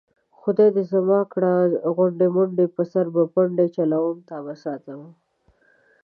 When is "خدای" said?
0.39-0.69